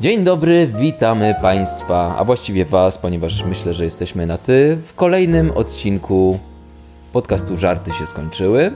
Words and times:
Dzień 0.00 0.24
dobry, 0.24 0.66
witamy 0.66 1.34
Państwa, 1.42 2.16
a 2.18 2.24
właściwie 2.24 2.64
Was, 2.64 2.98
ponieważ 2.98 3.44
myślę, 3.44 3.74
że 3.74 3.84
jesteśmy 3.84 4.26
na 4.26 4.38
ty, 4.38 4.78
w 4.86 4.94
kolejnym 4.94 5.50
odcinku 5.50 6.38
podcastu 7.12 7.58
Żarty 7.58 7.92
się 7.92 8.06
skończyły. 8.06 8.72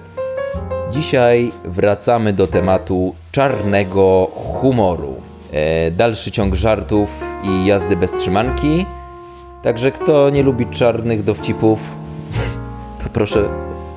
Dzisiaj 0.90 1.52
wracamy 1.64 2.32
do 2.32 2.46
tematu 2.46 3.14
czarnego 3.32 4.30
humoru. 4.34 5.14
E, 5.52 5.90
dalszy 5.90 6.30
ciąg 6.30 6.54
żartów 6.54 7.24
i 7.44 7.66
jazdy 7.66 7.96
bez 7.96 8.12
trzymanki. 8.12 8.86
Także 9.62 9.92
kto 9.92 10.30
nie 10.30 10.42
lubi 10.42 10.66
czarnych 10.66 11.24
dowcipów, 11.24 11.80
to 13.02 13.08
proszę 13.12 13.48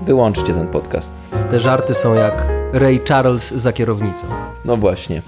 wyłączcie 0.01 0.53
ten 0.53 0.67
podcast. 0.67 1.13
Te 1.51 1.59
żarty 1.59 1.93
są 1.93 2.13
jak 2.13 2.47
Ray 2.73 2.99
Charles 3.07 3.51
za 3.51 3.73
kierownicą. 3.73 4.25
No 4.65 4.77
właśnie. 4.77 5.21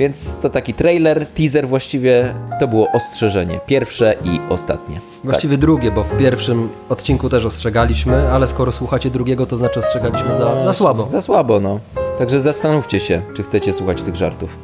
Więc 0.00 0.36
to 0.36 0.50
taki 0.50 0.74
trailer, 0.74 1.26
teaser 1.26 1.68
właściwie, 1.68 2.34
to 2.60 2.68
było 2.68 2.92
ostrzeżenie. 2.92 3.60
Pierwsze 3.66 4.16
i 4.24 4.40
ostatnie. 4.48 5.00
Właściwie 5.24 5.58
drugie, 5.58 5.90
bo 5.90 6.04
w 6.04 6.18
pierwszym 6.18 6.68
odcinku 6.88 7.28
też 7.28 7.44
ostrzegaliśmy, 7.46 8.32
ale 8.32 8.46
skoro 8.46 8.72
słuchacie 8.72 9.10
drugiego, 9.10 9.46
to 9.46 9.56
znaczy 9.56 9.80
ostrzegaliśmy 9.80 10.34
za, 10.34 10.64
za 10.64 10.72
słabo. 10.72 11.08
Za 11.08 11.20
słabo, 11.20 11.60
no. 11.60 11.80
Także 12.18 12.40
zastanówcie 12.40 13.00
się, 13.00 13.22
czy 13.36 13.42
chcecie 13.42 13.72
słuchać 13.72 14.02
tych 14.02 14.16
żartów. 14.16 14.58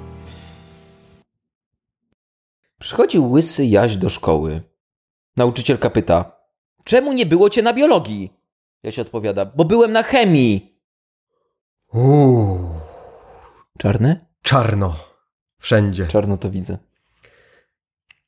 Przychodzi 2.79 3.19
łysy 3.19 3.67
Jaś 3.67 3.97
do 3.97 4.09
szkoły. 4.09 4.61
Nauczycielka 5.37 5.91
pyta: 5.91 6.33
Czemu 6.85 7.13
nie 7.13 7.27
było 7.27 7.51
cię 7.51 7.63
na 7.63 7.73
biologii? 7.73 8.33
Jaś 8.83 8.99
odpowiada: 8.99 9.45
Bo 9.45 9.65
byłem 9.65 9.93
na 9.93 10.03
chemii. 10.03 10.81
Uuu, 11.93 12.71
Czarny? 13.79 14.27
czarno. 14.43 15.06
Wszędzie. 15.67 16.07
Czarno 16.07 16.37
to 16.37 16.51
widzę. 16.51 16.79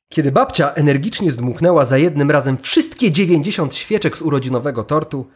Kiedy 0.09 0.31
babcia 0.31 0.73
energicznie 0.73 1.31
zdmuchnęła 1.31 1.85
za 1.85 1.97
jednym 1.97 2.31
razem 2.31 2.57
wszystkie 2.57 3.11
90 3.11 3.75
świeczek 3.75 4.17
z 4.17 4.21
urodzinowego 4.21 4.83
tortu, 4.83 5.27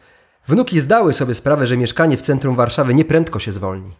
wnuki 0.46 0.80
zdały 0.80 1.14
sobie 1.14 1.34
sprawę, 1.34 1.66
że 1.66 1.76
mieszkanie 1.76 2.16
w 2.16 2.22
centrum 2.22 2.56
Warszawy 2.56 2.94
nieprędko 2.94 3.38
się 3.38 3.52
zwolni. 3.52 3.92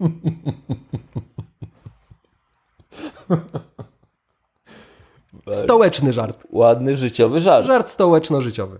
Stołeczny 5.64 6.12
żart. 6.12 6.46
Ładny, 6.50 6.96
życiowy 6.96 7.40
żart. 7.40 7.66
Żart 7.66 7.90
stołeczno-życiowy. 7.90 8.78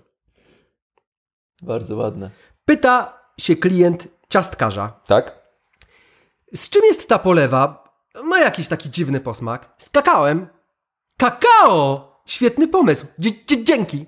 Bardzo 1.63 1.97
ładny. 1.97 2.31
Pyta 2.65 3.19
się 3.39 3.57
klient 3.57 4.09
ciastkarza. 4.29 5.01
Tak? 5.07 5.44
Z 6.57 6.71
czym 6.71 6.85
jest 6.85 7.09
ta 7.09 7.19
polewa? 7.19 7.85
Ma 8.25 8.39
jakiś 8.41 8.69
taki 8.69 8.91
dziwny 8.91 9.21
posmak. 9.21 9.75
Z 9.79 9.91
kakałem. 9.91 10.47
Kakao! 11.19 12.15
Świetny 12.27 12.69
pomysł. 12.69 13.07
Dzie- 13.19 13.45
dzie- 13.47 13.65
dzięki. 13.65 14.07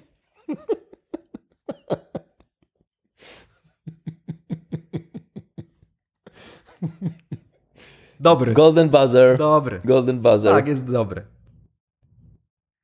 Dobry. 8.21 8.53
Golden 8.55 8.89
buzzer. 8.89 9.39
Dobry. 9.39 9.81
Golden 9.85 10.21
buzzer. 10.21 10.53
Tak, 10.55 10.69
jest 10.69 10.93
dobry. 10.93 11.27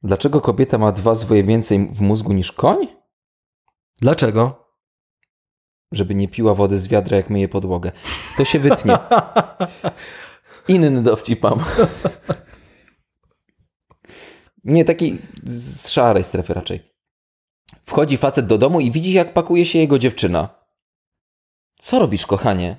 Dlaczego 0.03 0.41
kobieta 0.41 0.79
ma 0.79 0.93
dwa 0.93 1.15
zwoje 1.15 1.45
więcej 1.45 1.89
w 1.93 2.01
mózgu 2.01 2.33
niż 2.33 2.53
koń? 2.53 2.89
Dlaczego? 4.01 4.62
Żeby 5.93 6.15
nie 6.15 6.29
piła 6.29 6.55
wody 6.55 6.79
z 6.79 6.89
wiadra, 6.89 7.17
jak 7.17 7.31
myje 7.31 7.49
podłogę. 7.49 7.93
To 8.37 8.45
się 8.45 8.59
wytnie. 8.59 8.97
Inny 10.69 11.03
dowcip 11.03 11.43
mam. 11.43 11.61
Nie, 14.65 14.85
taki 14.85 15.19
z 15.45 15.89
szarej 15.89 16.25
strefy 16.25 16.55
raczej. 16.55 16.93
Wchodzi 17.83 18.17
facet 18.17 18.47
do 18.47 18.59
domu 18.59 18.81
i 18.81 18.91
widzi, 18.91 19.13
jak 19.13 19.35
pakuje 19.35 19.67
się 19.67 19.79
jego 19.79 19.99
dziewczyna. 19.99 20.49
Co 21.79 21.99
robisz, 21.99 22.27
kochanie? 22.27 22.77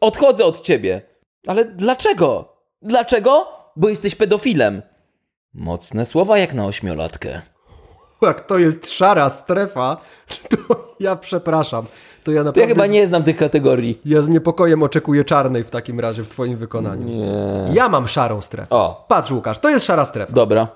Odchodzę 0.00 0.44
od 0.44 0.60
ciebie. 0.60 1.02
Ale 1.46 1.64
dlaczego? 1.64 2.56
Dlaczego? 2.82 3.48
Bo 3.76 3.88
jesteś 3.88 4.14
pedofilem. 4.14 4.82
Mocne 5.54 6.06
słowa 6.06 6.38
jak 6.38 6.54
na 6.54 6.66
ośmiolatkę. 6.66 7.42
Jak 8.22 8.46
to 8.46 8.58
jest 8.58 8.92
szara 8.92 9.28
strefa, 9.30 9.96
to 10.50 10.94
ja 11.00 11.16
przepraszam. 11.16 11.86
To 12.24 12.32
ja 12.32 12.44
naprawdę 12.44 12.60
ja 12.68 12.74
chyba 12.74 12.86
nie 12.86 13.06
znam 13.06 13.22
tych 13.24 13.36
kategorii. 13.36 14.00
ja 14.04 14.22
z 14.22 14.28
niepokojem 14.28 14.82
oczekuję 14.82 15.24
czarnej 15.24 15.64
w 15.64 15.70
takim 15.70 16.00
razie 16.00 16.22
w 16.22 16.28
twoim 16.28 16.56
wykonaniu. 16.56 17.06
Nie. 17.08 17.68
Ja 17.72 17.88
mam 17.88 18.08
szarą 18.08 18.40
strefę. 18.40 18.70
O, 18.70 19.04
Patrz 19.08 19.30
Łukasz, 19.30 19.58
to 19.58 19.70
jest 19.70 19.86
szara 19.86 20.04
strefa. 20.04 20.32
dobra. 20.32 20.68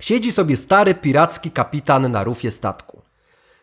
Siedzi 0.00 0.32
sobie 0.32 0.56
stary 0.56 0.94
piracki 0.94 1.50
kapitan 1.50 2.12
na 2.12 2.24
rufie 2.24 2.50
statku. 2.50 3.02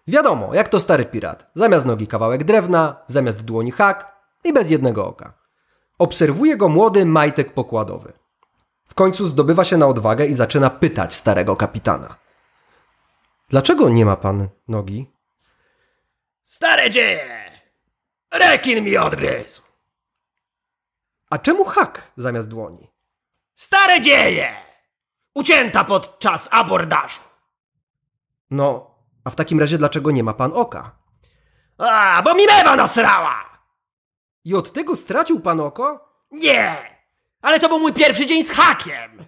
Wiadomo, 0.07 0.53
jak 0.53 0.69
to 0.69 0.79
stary 0.79 1.05
pirat. 1.05 1.51
Zamiast 1.55 1.85
nogi 1.85 2.07
kawałek 2.07 2.43
drewna, 2.43 2.95
zamiast 3.07 3.41
dłoni 3.43 3.71
hak 3.71 4.15
i 4.43 4.53
bez 4.53 4.69
jednego 4.69 5.07
oka. 5.07 5.33
Obserwuje 5.99 6.57
go 6.57 6.69
młody 6.69 7.05
majtek 7.05 7.53
pokładowy. 7.53 8.13
W 8.85 8.93
końcu 8.93 9.25
zdobywa 9.25 9.63
się 9.63 9.77
na 9.77 9.87
odwagę 9.87 10.25
i 10.25 10.33
zaczyna 10.33 10.69
pytać 10.69 11.15
starego 11.15 11.55
kapitana. 11.55 12.15
Dlaczego 13.49 13.89
nie 13.89 14.05
ma 14.05 14.15
pan 14.15 14.47
nogi? 14.67 15.11
Stare 16.47 16.89
dzieje! 16.89 17.51
Rekin 18.31 18.83
mi 18.83 18.97
odgryzł! 18.97 19.61
A 21.29 21.37
czemu 21.37 21.65
hak 21.65 22.11
zamiast 22.17 22.47
dłoni? 22.47 22.91
Stare 23.55 24.01
dzieje! 24.01 24.55
Ucięta 25.35 25.83
podczas 25.83 26.47
abordażu. 26.51 27.19
No, 28.49 28.95
a 29.23 29.29
w 29.29 29.35
takim 29.35 29.59
razie 29.59 29.77
dlaczego 29.77 30.11
nie 30.11 30.23
ma 30.23 30.33
pan 30.33 30.51
oka? 30.53 30.95
A, 31.77 32.21
bo 32.25 32.33
mi 32.35 32.45
mewa 32.45 32.75
nasrała! 32.75 33.43
I 34.45 34.55
od 34.55 34.73
tego 34.73 34.95
stracił 34.95 35.39
pan 35.39 35.59
oko? 35.59 36.09
Nie! 36.31 36.75
Ale 37.41 37.59
to 37.59 37.69
był 37.69 37.79
mój 37.79 37.93
pierwszy 37.93 38.25
dzień 38.25 38.43
z 38.45 38.51
hakiem! 38.51 39.25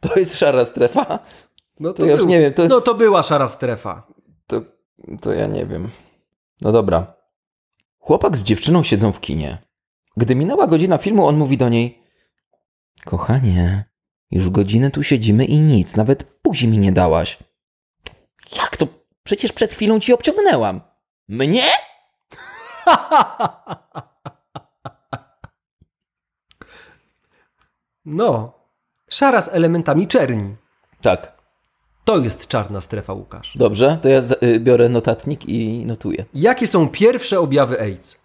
To 0.00 0.18
jest 0.18 0.38
szara 0.38 0.64
strefa? 0.64 1.18
No 1.80 1.92
To 1.92 2.04
ja 2.06 2.12
już 2.14 2.26
nie 2.26 2.40
wiem, 2.40 2.54
to- 2.54 2.66
No 2.68 2.80
to 2.80 2.94
była 2.94 3.22
szara 3.22 3.48
strefa. 3.48 4.06
To, 4.46 4.62
to 5.22 5.32
ja 5.32 5.46
nie 5.46 5.66
wiem. 5.66 5.88
No 6.60 6.72
dobra. 6.72 7.14
Chłopak 7.98 8.36
z 8.36 8.42
dziewczyną 8.42 8.82
siedzą 8.82 9.12
w 9.12 9.20
kinie. 9.20 9.58
Gdy 10.16 10.34
minęła 10.34 10.66
godzina 10.66 10.98
filmu, 10.98 11.26
on 11.26 11.36
mówi 11.36 11.56
do 11.56 11.68
niej: 11.68 12.02
Kochanie, 13.04 13.84
już 14.30 14.50
godzinę 14.50 14.90
tu 14.90 15.02
siedzimy 15.02 15.44
i 15.44 15.58
nic, 15.58 15.96
nawet 15.96 16.38
buzi 16.44 16.68
mi 16.68 16.78
nie 16.78 16.92
dałaś. 16.92 17.38
Jak 18.56 18.76
to? 18.76 18.86
Przecież 19.24 19.52
przed 19.52 19.72
chwilą 19.74 20.00
ci 20.00 20.12
obciągnęłam. 20.12 20.80
Mnie? 21.28 21.64
No, 28.04 28.52
szara 29.08 29.42
z 29.42 29.48
elementami 29.48 30.06
czerni. 30.08 30.56
Tak. 31.02 31.42
To 32.04 32.18
jest 32.18 32.46
czarna 32.48 32.80
strefa, 32.80 33.12
Łukasz. 33.12 33.52
Dobrze, 33.56 33.98
to 34.02 34.08
ja 34.08 34.20
y, 34.42 34.60
biorę 34.60 34.88
notatnik 34.88 35.48
i 35.48 35.86
notuję. 35.86 36.24
Jakie 36.34 36.66
są 36.66 36.88
pierwsze 36.88 37.40
objawy 37.40 37.80
AIDS? 37.80 38.18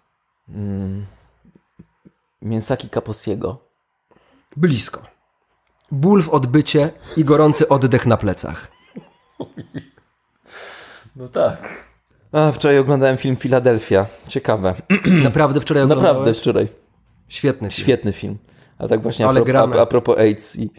Mięsaki 2.42 2.88
Kaposiego. 2.88 3.58
Blisko. 4.56 5.02
Ból 5.92 6.22
w 6.22 6.28
odbycie 6.28 6.90
i 7.16 7.24
gorący 7.24 7.68
oddech 7.68 8.06
na 8.06 8.16
plecach. 8.16 8.68
No 11.16 11.28
tak. 11.28 11.84
A, 12.32 12.52
wczoraj 12.52 12.78
oglądałem 12.78 13.16
film 13.16 13.36
Filadelfia. 13.36 14.06
Ciekawe. 14.28 14.74
Naprawdę 15.22 15.60
wczoraj 15.60 15.82
Naprawdę 15.82 16.08
oglądałeś? 16.10 16.38
wczoraj. 16.38 16.68
Świetny 17.28 17.70
film. 17.70 17.84
Świetny 17.84 18.12
film. 18.12 18.38
A 18.78 18.88
tak 18.88 19.02
właśnie 19.02 19.28
Ale 19.28 19.40
a, 19.40 19.44
pro, 19.44 19.60
a, 19.78 19.82
a 19.82 19.86
propos 19.86 20.18
AIDS 20.18 20.56
i 20.56 20.70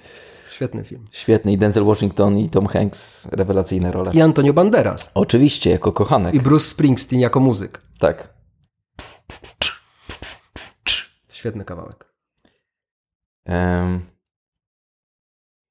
Świetny 0.52 0.84
film. 0.84 1.06
świetny. 1.12 1.52
I 1.52 1.58
Denzel 1.58 1.84
Washington 1.84 2.38
i 2.38 2.50
Tom 2.50 2.68
Hanks. 2.68 3.28
Rewelacyjne 3.32 3.92
role. 3.92 4.12
I 4.14 4.22
Antonio 4.22 4.54
Banderas. 4.54 5.12
Oczywiście, 5.14 5.70
jako 5.70 5.92
kochanek. 5.92 6.34
I 6.34 6.40
Bruce 6.40 6.66
Springsteen 6.66 7.20
jako 7.22 7.40
muzyk. 7.40 7.82
Tak. 8.00 8.34
Świetny 11.32 11.66
kawałek. 11.66 12.06
Em, 13.46 14.06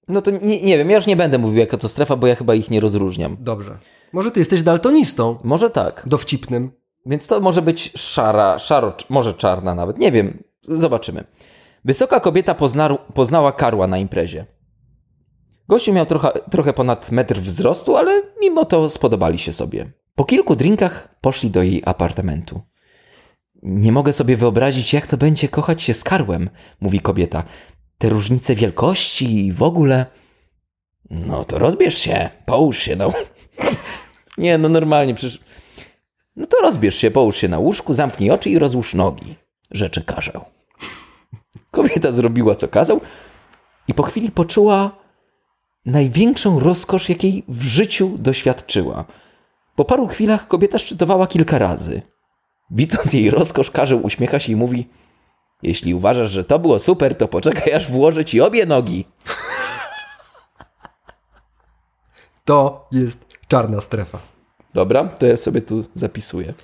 No 0.09 0.23
to 0.23 0.31
nie, 0.31 0.63
nie 0.63 0.79
wiem, 0.79 0.91
ja 0.91 0.97
już 0.97 1.07
nie 1.07 1.17
będę 1.17 1.39
mówił 1.39 1.59
jaka 1.59 1.77
to 1.77 1.89
strefa, 1.89 2.17
bo 2.17 2.27
ja 2.27 2.35
chyba 2.35 2.55
ich 2.55 2.71
nie 2.71 2.81
rozróżniam. 2.81 3.37
Dobrze. 3.41 3.79
Może 4.13 4.31
ty 4.31 4.41
jesteś 4.41 4.63
daltonistą. 4.63 5.39
Może 5.45 5.71
tak. 5.71 6.03
Dowcipnym. 6.07 6.71
Więc 7.07 7.27
to 7.27 7.41
może 7.41 7.63
być 7.63 7.93
szara, 7.97 8.59
szaro, 8.59 8.97
może 9.11 9.35
czarna 9.35 9.75
nawet. 9.75 9.99
Nie 9.99 10.13
wiem, 10.13 10.43
zobaczymy. 10.63 11.25
Wysoka 11.85 12.21
kobieta 12.21 12.55
poznaru, 12.55 12.99
poznała 13.15 13.53
karła 13.53 13.87
na 13.87 13.99
imprezie. 13.99 14.47
Gościu 15.71 15.93
miał 15.93 16.07
trochę, 16.07 16.33
trochę 16.51 16.73
ponad 16.73 17.13
metr 17.13 17.41
wzrostu, 17.41 17.97
ale 17.97 18.23
mimo 18.41 18.65
to 18.65 18.91
spodobali 18.91 19.39
się 19.39 19.53
sobie. 19.53 19.93
Po 20.15 20.25
kilku 20.25 20.57
drinkach 20.57 21.15
poszli 21.21 21.51
do 21.51 21.63
jej 21.63 21.83
apartamentu. 21.87 22.61
Nie 23.63 23.93
mogę 23.93 24.13
sobie 24.13 24.37
wyobrazić, 24.37 24.93
jak 24.93 25.07
to 25.07 25.17
będzie 25.17 25.49
kochać 25.49 25.83
się 25.83 25.95
z 25.95 26.05
karłem, 26.05 26.51
mówi 26.81 27.01
kobieta. 27.01 27.43
Te 27.99 28.09
różnice 28.09 28.55
wielkości 28.55 29.47
i 29.47 29.53
w 29.53 29.63
ogóle. 29.63 30.07
No 31.11 31.45
to 31.45 31.59
rozbierz 31.59 31.99
się, 31.99 32.31
połóż 32.47 32.79
się 32.79 32.97
na. 32.97 33.07
Nie, 34.39 34.59
no 34.59 34.69
normalnie, 34.69 35.15
przecież. 35.15 35.41
No 36.37 36.47
to 36.47 36.57
rozbierz 36.63 36.97
się, 36.97 37.11
połóż 37.11 37.37
się 37.37 37.49
na 37.49 37.59
łóżku, 37.59 37.95
zamknij 37.95 38.31
oczy 38.31 38.51
i 38.51 38.59
rozłóż 38.59 38.95
nogi, 38.95 39.37
rzeczy 39.71 40.05
karzeł. 40.05 40.41
Kobieta 41.71 42.13
zrobiła, 42.13 42.55
co 42.55 42.69
kazał, 42.69 43.01
i 43.89 43.95
po 43.95 44.03
chwili 44.03 44.31
poczuła 44.31 45.00
największą 45.87 46.61
rozkosz, 46.61 47.09
jakiej 47.09 47.45
w 47.49 47.63
życiu 47.63 48.19
doświadczyła. 48.19 49.05
Po 49.77 49.85
paru 49.85 50.07
chwilach 50.07 50.49
kobieta 50.49 50.79
szczytowała 50.79 51.27
kilka 51.27 51.59
razy. 51.59 52.03
Widząc 52.71 53.13
jej 53.13 53.31
rozkosz, 53.31 53.71
karzeł 53.71 54.07
uśmiecha 54.07 54.41
się 54.41 54.53
i 54.53 54.57
mówi: 54.57 54.89
Jeśli 55.63 55.95
uważasz, 55.95 56.31
że 56.31 56.45
to 56.45 56.59
było 56.59 56.79
super, 56.79 57.17
to 57.17 57.29
poczekaj, 57.29 57.73
aż 57.73 57.91
włożę 57.91 58.25
ci 58.25 58.41
obie 58.41 58.67
nogi. 58.67 59.05
To 62.45 62.89
jest 62.93 63.25
czarna 63.49 63.81
strefa. 63.81 64.19
Dobra, 64.75 65.05
to 65.05 65.27
ja 65.27 65.37
sobie 65.37 65.63
tu 65.63 65.85
zapisuję. 65.95 66.55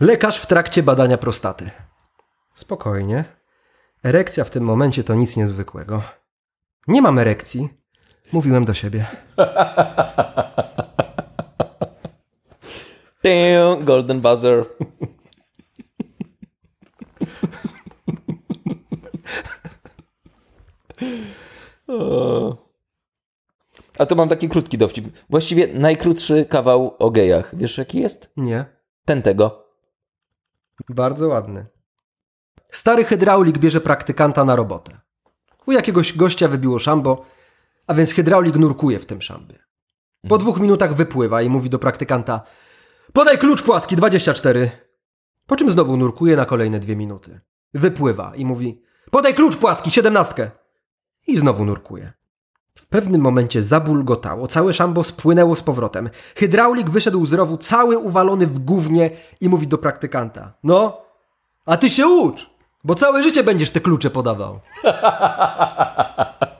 Lekarz 0.00 0.38
w 0.38 0.46
trakcie 0.46 0.82
badania 0.82 1.18
prostaty. 1.18 1.70
Spokojnie. 2.54 3.24
Erekcja 4.04 4.44
w 4.44 4.50
tym 4.50 4.64
momencie 4.64 5.04
to 5.04 5.14
nic 5.14 5.36
niezwykłego. 5.36 6.02
Nie 6.88 7.02
mam 7.02 7.18
erekcji. 7.18 7.68
Mówiłem 8.32 8.64
do 8.64 8.74
siebie. 8.74 9.06
Damn, 13.24 13.84
golden 13.84 14.20
buzzer. 14.20 14.64
A 23.98 24.06
to 24.06 24.14
mam 24.14 24.28
taki 24.28 24.48
krótki 24.48 24.78
dowcip. 24.78 25.24
Właściwie 25.30 25.66
najkrótszy 25.74 26.44
kawał 26.44 26.96
o 26.98 27.10
gejach. 27.10 27.56
Wiesz 27.56 27.78
jaki 27.78 28.00
jest? 28.00 28.32
Nie. 28.36 28.64
Ten 29.04 29.22
tego. 29.22 29.68
Bardzo 30.88 31.28
ładny. 31.28 31.66
Stary 32.70 33.04
hydraulik 33.04 33.58
bierze 33.58 33.80
praktykanta 33.80 34.44
na 34.44 34.56
robotę. 34.56 35.00
U 35.66 35.72
jakiegoś 35.72 36.16
gościa 36.16 36.48
wybiło 36.48 36.78
szambo, 36.78 37.24
a 37.86 37.94
więc 37.94 38.12
hydraulik 38.12 38.56
nurkuje 38.56 38.98
w 38.98 39.06
tym 39.06 39.22
szambie. 39.22 39.58
Po 40.28 40.38
dwóch 40.38 40.60
minutach 40.60 40.94
wypływa 40.94 41.42
i 41.42 41.48
mówi 41.48 41.70
do 41.70 41.78
praktykanta 41.78 42.40
Podaj 43.12 43.38
klucz 43.38 43.62
płaski 43.62 43.96
24. 43.96 44.70
Po 45.46 45.56
czym 45.56 45.70
znowu 45.70 45.96
nurkuje 45.96 46.36
na 46.36 46.44
kolejne 46.44 46.80
dwie 46.80 46.96
minuty. 46.96 47.40
Wypływa 47.74 48.32
i 48.36 48.44
mówi 48.44 48.82
Podaj 49.10 49.34
klucz 49.34 49.56
płaski 49.56 49.90
17. 49.90 50.50
I 51.26 51.36
znowu 51.36 51.64
nurkuje. 51.64 52.12
W 52.78 52.86
pewnym 52.86 53.20
momencie 53.20 53.62
zabulgotało, 53.62 54.48
całe 54.48 54.72
szambo 54.72 55.04
spłynęło 55.04 55.54
z 55.54 55.62
powrotem. 55.62 56.10
Hydraulik 56.36 56.90
wyszedł 56.90 57.26
z 57.26 57.32
rowu 57.32 57.56
cały 57.56 57.98
uwalony 57.98 58.46
w 58.46 58.58
gównie 58.58 59.10
i 59.40 59.48
mówi 59.48 59.66
do 59.66 59.78
praktykanta 59.78 60.52
No, 60.64 61.02
a 61.66 61.76
ty 61.76 61.90
się 61.90 62.06
ucz, 62.06 62.50
bo 62.84 62.94
całe 62.94 63.22
życie 63.22 63.44
będziesz 63.44 63.70
te 63.70 63.80
klucze 63.80 64.10
podawał. 64.10 64.60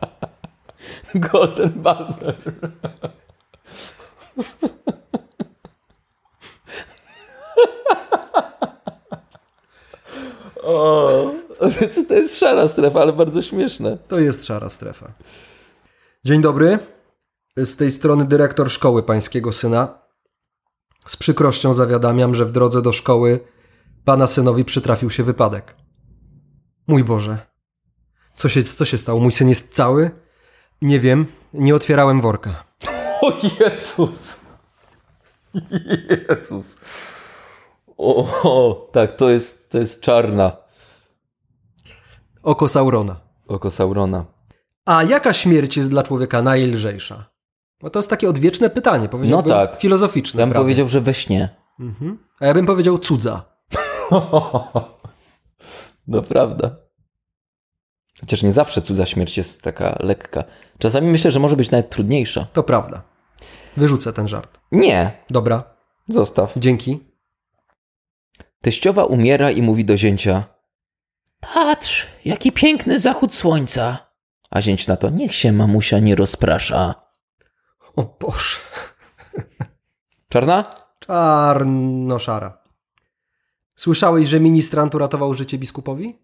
Golden 1.14 1.70
buzzer. 1.70 2.34
o, 10.62 11.30
to 12.08 12.14
jest 12.14 12.38
szara 12.38 12.68
strefa, 12.68 13.00
ale 13.00 13.12
bardzo 13.12 13.42
śmieszne. 13.42 13.98
To 14.08 14.18
jest 14.18 14.44
szara 14.44 14.68
strefa. 14.68 15.12
Dzień 16.24 16.40
dobry. 16.40 16.78
Z 17.56 17.76
tej 17.76 17.90
strony 17.90 18.24
dyrektor 18.24 18.70
szkoły 18.70 19.02
pańskiego 19.02 19.52
syna. 19.52 19.98
Z 21.06 21.16
przykrością 21.16 21.74
zawiadamiam, 21.74 22.34
że 22.34 22.44
w 22.44 22.50
drodze 22.50 22.82
do 22.82 22.92
szkoły 22.92 23.40
pana 24.04 24.26
synowi 24.26 24.64
przytrafił 24.64 25.10
się 25.10 25.24
wypadek. 25.24 25.76
Mój 26.86 27.04
Boże. 27.04 27.38
Co 28.34 28.48
się, 28.48 28.62
co 28.62 28.84
się 28.84 28.98
stało? 28.98 29.20
Mój 29.20 29.32
syn 29.32 29.48
jest 29.48 29.74
cały? 29.74 30.23
Nie 30.84 31.00
wiem. 31.00 31.26
Nie 31.54 31.74
otwierałem 31.74 32.20
worka. 32.20 32.64
O 33.22 33.32
Jezus. 33.60 34.40
Jezus. 36.28 36.78
O, 37.96 38.26
o, 38.42 38.88
tak, 38.92 39.16
to 39.16 39.30
jest, 39.30 39.70
to 39.70 39.78
jest 39.78 40.00
czarna. 40.00 40.56
Oko 42.42 42.68
Saurona. 42.68 43.16
Oko 43.48 43.70
Saurona. 43.70 44.24
A 44.86 45.02
jaka 45.02 45.32
śmierć 45.32 45.76
jest 45.76 45.90
dla 45.90 46.02
człowieka 46.02 46.42
najlżejsza? 46.42 47.24
No 47.82 47.90
to 47.90 47.98
jest 47.98 48.10
takie 48.10 48.28
odwieczne 48.28 48.70
pytanie, 48.70 49.08
powiedziałbym 49.08 49.48
No 49.52 49.66
tak. 49.66 49.80
filozoficzne. 49.80 50.40
Ja 50.40 50.46
bym 50.46 50.52
prawie. 50.52 50.64
powiedział, 50.64 50.88
że 50.88 51.00
we 51.00 51.14
śnie. 51.14 51.48
Mhm. 51.80 52.18
A 52.40 52.46
ja 52.46 52.54
bym 52.54 52.66
powiedział 52.66 52.98
cudza. 52.98 53.42
No 56.06 56.22
prawda. 56.22 56.76
Chociaż 58.24 58.42
nie 58.42 58.52
zawsze 58.52 58.82
cudza 58.82 59.06
śmierć 59.06 59.36
jest 59.36 59.62
taka 59.62 59.96
lekka. 60.00 60.44
Czasami 60.78 61.08
myślę, 61.08 61.30
że 61.30 61.40
może 61.40 61.56
być 61.56 61.70
nawet 61.70 61.90
trudniejsza. 61.90 62.46
To 62.52 62.62
prawda. 62.62 63.02
Wyrzucę 63.76 64.12
ten 64.12 64.28
żart. 64.28 64.60
Nie, 64.72 65.12
Dobra, 65.30 65.64
zostaw. 66.08 66.52
dzięki. 66.56 67.00
Teściowa 68.60 69.04
umiera 69.04 69.50
i 69.50 69.62
mówi 69.62 69.84
do 69.84 69.96
zięcia: 69.96 70.44
Patrz, 71.40 72.06
jaki 72.24 72.52
piękny 72.52 73.00
zachód 73.00 73.34
słońca. 73.34 73.98
A 74.50 74.60
zięć 74.60 74.86
na 74.86 74.96
to: 74.96 75.10
Niech 75.10 75.34
się 75.34 75.52
mamusia 75.52 75.98
nie 75.98 76.14
rozprasza. 76.14 76.94
O 77.96 78.02
Boże. 78.20 78.56
Czarna? 80.32 80.74
Czarno-szara. 80.98 82.58
Słyszałeś, 83.76 84.28
że 84.28 84.40
ministrant 84.40 84.94
uratował 84.94 85.34
życie 85.34 85.58
biskupowi? 85.58 86.18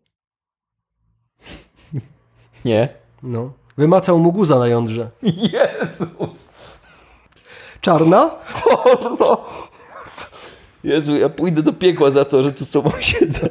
Nie. 2.64 2.88
No. 3.22 3.52
Wymacał 3.78 4.18
mu 4.18 4.32
guza 4.32 4.58
na 4.58 4.68
jądrze. 4.68 5.10
Jezus! 5.22 6.48
Czarna? 7.80 8.30
no. 9.20 9.44
Jezu, 10.84 11.16
ja 11.16 11.28
pójdę 11.28 11.62
do 11.62 11.72
piekła 11.72 12.10
za 12.10 12.24
to, 12.24 12.42
że 12.42 12.52
tu 12.52 12.64
z 12.64 12.70
tobą 12.70 12.90
siedzę. 13.00 13.48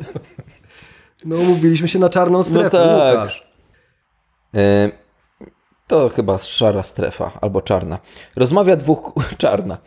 No, 1.26 1.36
umówiliśmy 1.36 1.88
się 1.88 2.00
na 2.00 2.10
czarną 2.10 2.44
strefę, 2.44 2.70
tak. 2.70 3.18
Łukasz. 3.18 3.50
E, 4.56 4.92
to 5.88 6.10
chyba 6.10 6.38
szara 6.38 6.84
strefa, 6.84 7.32
albo 7.42 7.62
czarna. 7.62 8.00
Rozmawia 8.36 8.76
dwóch... 8.76 9.14
Czarna. 9.38 9.78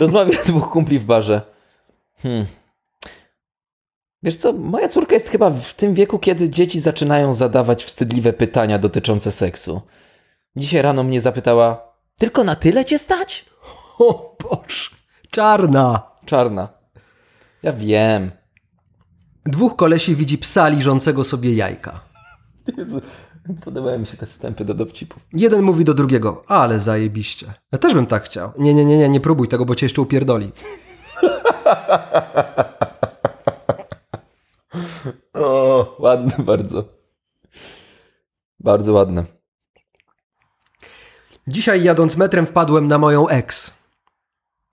Rozmawia 0.00 0.38
dwóch 0.46 0.70
kumpli 0.70 0.98
w 0.98 1.04
barze. 1.04 1.40
Hmm. 2.22 2.46
Wiesz 4.22 4.36
co, 4.36 4.52
moja 4.52 4.88
córka 4.88 5.14
jest 5.14 5.28
chyba 5.28 5.50
w 5.50 5.74
tym 5.74 5.94
wieku, 5.94 6.18
kiedy 6.18 6.50
dzieci 6.50 6.80
zaczynają 6.80 7.34
zadawać 7.34 7.84
wstydliwe 7.84 8.32
pytania 8.32 8.78
dotyczące 8.78 9.32
seksu. 9.32 9.80
Dzisiaj 10.56 10.82
rano 10.82 11.02
mnie 11.02 11.20
zapytała, 11.20 11.94
tylko 12.18 12.44
na 12.44 12.56
tyle 12.56 12.84
cię 12.84 12.98
stać? 12.98 13.44
O 13.98 14.36
Boże. 14.42 14.90
Czarna. 15.30 16.02
Czarna. 16.26 16.68
Ja 17.62 17.72
wiem. 17.72 18.30
Dwóch 19.44 19.76
kolesi 19.76 20.16
widzi 20.16 20.38
psa 20.38 20.68
liżącego 20.68 21.24
sobie 21.24 21.54
jajka. 21.54 22.00
Jezu, 22.78 23.00
podobają 23.64 23.98
mi 23.98 24.06
się 24.06 24.16
te 24.16 24.26
wstępy 24.26 24.64
do 24.64 24.74
dowcipów. 24.74 25.22
Jeden 25.32 25.62
mówi 25.62 25.84
do 25.84 25.94
drugiego, 25.94 26.44
ale 26.46 26.78
zajebiście. 26.78 27.54
Ja 27.72 27.78
też 27.78 27.94
bym 27.94 28.06
tak 28.06 28.24
chciał. 28.24 28.52
Nie, 28.58 28.74
nie, 28.74 28.84
nie, 28.84 28.98
nie, 28.98 29.08
nie 29.08 29.20
próbuj 29.20 29.48
tego, 29.48 29.64
bo 29.64 29.74
cię 29.74 29.86
jeszcze 29.86 30.02
upierdoli. 30.02 30.52
O, 35.34 35.96
ładne 35.98 36.44
bardzo. 36.44 36.84
Bardzo 38.60 38.92
ładne. 38.92 39.24
Dzisiaj 41.46 41.82
jadąc 41.82 42.16
metrem 42.16 42.46
wpadłem 42.46 42.88
na 42.88 42.98
moją 42.98 43.28
ex. 43.28 43.74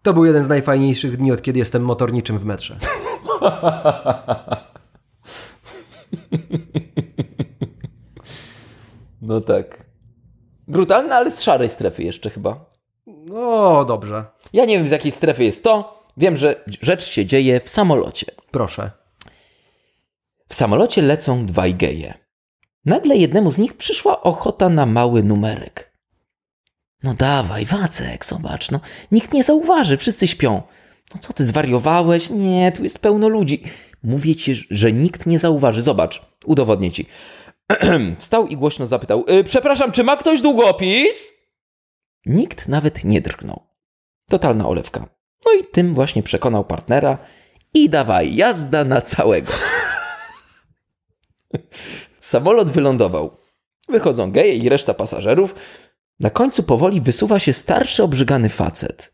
To 0.03 0.13
był 0.13 0.25
jeden 0.25 0.43
z 0.43 0.47
najfajniejszych 0.47 1.17
dni, 1.17 1.31
od 1.31 1.41
kiedy 1.41 1.59
jestem 1.59 1.83
motorniczym 1.83 2.37
w 2.39 2.45
metrze. 2.45 2.77
No 9.21 9.41
tak. 9.41 9.85
Brutalne, 10.67 11.15
ale 11.15 11.31
z 11.31 11.41
szarej 11.41 11.69
strefy 11.69 12.03
jeszcze 12.03 12.29
chyba. 12.29 12.65
No, 13.07 13.85
dobrze. 13.85 14.25
Ja 14.53 14.65
nie 14.65 14.77
wiem 14.77 14.87
z 14.87 14.91
jakiej 14.91 15.11
strefy 15.11 15.43
jest 15.43 15.63
to. 15.63 16.03
Wiem, 16.17 16.37
że 16.37 16.63
rzecz 16.81 17.03
się 17.03 17.25
dzieje 17.25 17.59
w 17.59 17.69
samolocie. 17.69 18.25
Proszę. 18.51 18.91
W 20.49 20.55
samolocie 20.55 21.01
lecą 21.01 21.45
dwaj 21.45 21.75
geje. 21.75 22.13
Nagle 22.85 23.17
jednemu 23.17 23.51
z 23.51 23.57
nich 23.57 23.77
przyszła 23.77 24.23
ochota 24.23 24.69
na 24.69 24.85
mały 24.85 25.23
numerek. 25.23 25.93
No 27.03 27.13
dawaj, 27.13 27.65
Wacek, 27.65 28.25
zobacz, 28.25 28.71
no 28.71 28.79
nikt 29.11 29.33
nie 29.33 29.43
zauważy, 29.43 29.97
wszyscy 29.97 30.27
śpią. 30.27 30.61
No 31.15 31.21
co 31.21 31.33
ty, 31.33 31.45
zwariowałeś? 31.45 32.29
Nie, 32.29 32.71
tu 32.71 32.83
jest 32.83 32.99
pełno 32.99 33.29
ludzi. 33.29 33.63
Mówię 34.03 34.35
ci, 34.35 34.67
że 34.69 34.91
nikt 34.91 35.25
nie 35.25 35.39
zauważy. 35.39 35.81
Zobacz, 35.81 36.25
udowodnię 36.45 36.91
ci. 36.91 37.05
Wstał 38.19 38.47
i 38.47 38.57
głośno 38.57 38.85
zapytał: 38.85 39.25
y, 39.29 39.43
Przepraszam, 39.43 39.91
czy 39.91 40.03
ma 40.03 40.17
ktoś 40.17 40.41
długopis? 40.41 41.31
Nikt 42.25 42.67
nawet 42.67 43.03
nie 43.03 43.21
drgnął. 43.21 43.63
Totalna 44.29 44.67
olewka. 44.67 45.05
No 45.45 45.53
i 45.53 45.63
tym 45.71 45.93
właśnie 45.93 46.23
przekonał 46.23 46.65
partnera 46.65 47.17
i 47.73 47.89
dawaj, 47.89 48.35
jazda 48.35 48.83
na 48.83 49.01
całego. 49.01 49.51
Samolot 52.19 52.71
wylądował. 52.71 53.37
Wychodzą 53.89 54.31
geje 54.31 54.55
i 54.55 54.69
reszta 54.69 54.93
pasażerów. 54.93 55.55
Na 56.19 56.29
końcu 56.29 56.63
powoli 56.63 57.01
wysuwa 57.01 57.39
się 57.39 57.53
starszy, 57.53 58.03
obrzygany 58.03 58.49
facet. 58.49 59.13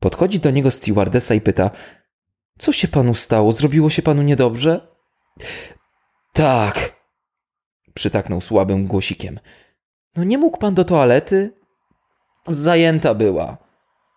Podchodzi 0.00 0.40
do 0.40 0.50
niego 0.50 0.70
stewardesa 0.70 1.34
i 1.34 1.40
pyta: 1.40 1.70
Co 2.58 2.72
się 2.72 2.88
panu 2.88 3.14
stało? 3.14 3.52
Zrobiło 3.52 3.90
się 3.90 4.02
panu 4.02 4.22
niedobrze? 4.22 4.88
Tak. 6.32 6.96
Przytaknął 7.94 8.40
słabym 8.40 8.86
głosikiem. 8.86 9.40
No 10.16 10.24
nie 10.24 10.38
mógł 10.38 10.58
pan 10.58 10.74
do 10.74 10.84
toalety? 10.84 11.52
Zajęta 12.46 13.14
była. 13.14 13.58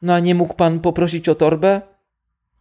No 0.02 0.14
a 0.14 0.20
nie 0.20 0.36
mógł 0.36 0.54
pan 0.54 0.80
poprosić 0.80 1.30
o 1.30 1.36
torbę? 1.36 1.82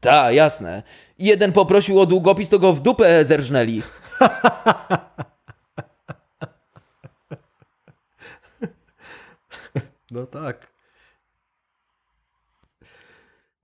Ta, 0.01 0.33
jasne. 0.33 0.83
Jeden 1.19 1.53
poprosił 1.53 2.01
o 2.01 2.07
długopis, 2.07 2.49
to 2.49 2.59
go 2.59 2.73
w 2.73 2.81
dupę 2.81 3.25
zerżnęli. 3.25 3.83
No 10.11 10.27
tak. 10.27 10.73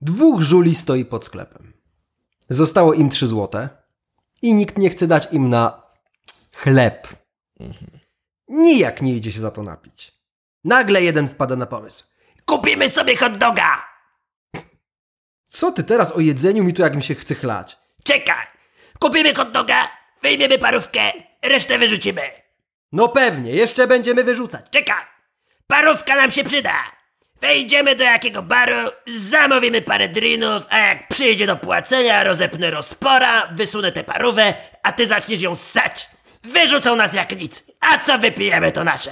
Dwóch 0.01 0.41
żuli 0.41 0.75
stoi 0.75 1.05
pod 1.05 1.25
sklepem. 1.25 1.73
Zostało 2.49 2.93
im 2.93 3.09
trzy 3.09 3.27
złote 3.27 3.69
i 4.41 4.53
nikt 4.53 4.77
nie 4.77 4.89
chce 4.89 5.07
dać 5.07 5.27
im 5.31 5.49
na 5.49 5.83
chleb. 6.55 7.07
Nijak 8.47 9.01
nie 9.01 9.15
idzie 9.15 9.31
się 9.31 9.39
za 9.39 9.51
to 9.51 9.63
napić. 9.63 10.13
Nagle 10.63 11.01
jeden 11.01 11.27
wpada 11.27 11.55
na 11.55 11.65
pomysł. 11.65 12.03
Kupimy 12.45 12.89
sobie 12.89 13.17
hot 13.17 13.37
doga! 13.37 13.85
Co 15.45 15.71
ty 15.71 15.83
teraz 15.83 16.11
o 16.11 16.19
jedzeniu 16.19 16.63
mi 16.63 16.73
tu 16.73 16.81
jak 16.81 16.95
mi 16.95 17.03
się 17.03 17.15
chce 17.15 17.35
chlać? 17.35 17.77
Czekaj! 18.03 18.47
Kupimy 18.99 19.35
hot 19.35 19.51
doga, 19.51 19.89
wyjmiemy 20.21 20.57
parówkę, 20.57 20.99
resztę 21.41 21.77
wyrzucimy. 21.77 22.21
No 22.91 23.07
pewnie, 23.09 23.51
jeszcze 23.51 23.87
będziemy 23.87 24.23
wyrzucać. 24.23 24.65
Czekaj! 24.71 25.05
Parówka 25.67 26.15
nam 26.15 26.31
się 26.31 26.43
przyda! 26.43 26.73
Wejdziemy 27.41 27.95
do 27.95 28.03
jakiego 28.03 28.43
baru, 28.43 28.89
zamówimy 29.29 29.81
parę 29.81 30.09
drinów, 30.09 30.63
a 30.69 30.77
jak 30.77 31.07
przyjdzie 31.07 31.47
do 31.47 31.55
płacenia, 31.55 32.23
rozepnę 32.23 32.71
rozpora, 32.71 33.47
wysunę 33.51 33.91
tę 33.91 34.03
parówę, 34.03 34.53
a 34.83 34.91
ty 34.91 35.07
zaczniesz 35.07 35.41
ją 35.41 35.55
ssać. 35.55 36.09
Wyrzucą 36.43 36.95
nas 36.95 37.13
jak 37.13 37.39
nic, 37.39 37.63
a 37.79 37.99
co 37.99 38.19
wypijemy 38.19 38.71
to 38.71 38.83
nasze. 38.83 39.11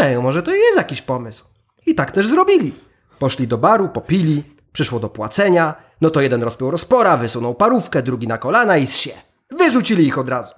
Ej, 0.00 0.18
może 0.18 0.42
to 0.42 0.50
jest 0.50 0.76
jakiś 0.76 1.02
pomysł. 1.02 1.44
I 1.86 1.94
tak 1.94 2.10
też 2.10 2.26
zrobili. 2.26 2.72
Poszli 3.18 3.46
do 3.46 3.58
baru, 3.58 3.88
popili, 3.88 4.42
przyszło 4.72 5.00
do 5.00 5.08
płacenia, 5.08 5.74
no 6.00 6.10
to 6.10 6.20
jeden 6.20 6.42
rozpiął 6.42 6.70
rozpora, 6.70 7.16
wysunął 7.16 7.54
parówkę, 7.54 8.02
drugi 8.02 8.26
na 8.26 8.38
kolana 8.38 8.76
i 8.76 8.86
zsie. 8.86 9.12
Wyrzucili 9.50 10.06
ich 10.06 10.18
od 10.18 10.28
razu. 10.28 10.54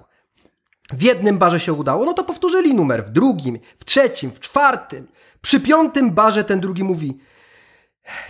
W 0.93 1.01
jednym 1.01 1.37
barze 1.37 1.59
się 1.59 1.73
udało, 1.73 2.05
no 2.05 2.13
to 2.13 2.23
powtórzyli 2.23 2.73
numer, 2.73 3.05
w 3.05 3.09
drugim, 3.09 3.59
w 3.79 3.85
trzecim, 3.85 4.31
w 4.31 4.39
czwartym. 4.39 5.07
Przy 5.41 5.59
piątym 5.59 6.11
barze 6.11 6.43
ten 6.43 6.59
drugi 6.59 6.83
mówi 6.83 7.19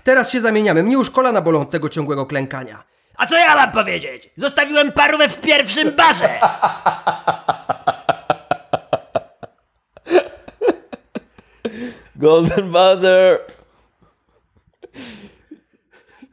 Teraz 0.03 0.31
się 0.31 0.41
zamieniamy, 0.41 0.83
mnie 0.83 0.93
już 0.93 1.09
kolana 1.09 1.41
bolą 1.41 1.61
od 1.61 1.69
tego 1.69 1.89
ciągłego 1.89 2.25
klękania. 2.25 2.83
A 3.17 3.25
co 3.25 3.37
ja 3.37 3.55
mam 3.55 3.71
powiedzieć? 3.71 4.29
Zostawiłem 4.35 4.91
parówę 4.91 5.29
w 5.29 5.41
pierwszym 5.41 5.95
barze! 5.95 6.39
Golden 12.15 12.71
buzzer! 12.71 13.39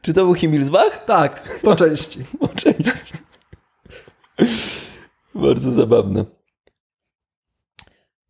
Czy 0.01 0.13
to 0.13 0.23
był 0.23 0.35
Himmelsbach? 0.35 1.05
Tak, 1.05 1.59
po 1.61 1.75
części. 1.75 2.23
Po 2.39 2.47
części. 2.47 3.10
Bardzo 5.41 5.73
zabawne. 5.73 6.25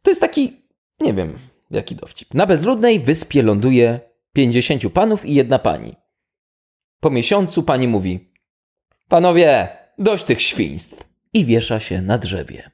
To 0.01 0.12
jest 0.12 0.22
taki, 0.22 0.53
nie 1.00 1.13
wiem, 1.13 1.39
jaki 1.72 1.96
dowcip. 1.96 2.34
Na 2.34 2.48
bezludnej 2.48 3.00
wyspie 3.00 3.44
ląduje 3.44 4.00
50 4.34 4.94
panów 4.94 5.25
i 5.25 5.34
jedna 5.34 5.60
pani. 5.60 5.96
Po 7.00 7.10
miesiącu 7.10 7.63
pani 7.63 7.88
mówi: 7.88 8.34
Panowie, 9.08 9.77
dość 9.98 10.24
tych 10.24 10.41
świństw. 10.41 11.12
I 11.34 11.46
wiesza 11.46 11.80
się 11.80 12.01
na 12.01 12.18
drzewie. 12.18 12.72